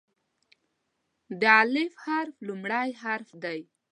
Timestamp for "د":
1.39-1.43